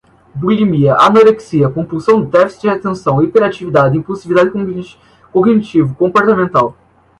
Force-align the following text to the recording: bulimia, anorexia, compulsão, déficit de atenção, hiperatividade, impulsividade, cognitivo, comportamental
bulimia, 0.33 0.95
anorexia, 0.95 1.69
compulsão, 1.69 2.25
déficit 2.25 2.61
de 2.63 2.69
atenção, 2.69 3.21
hiperatividade, 3.21 3.95
impulsividade, 3.99 4.51
cognitivo, 5.31 5.93
comportamental 5.93 6.75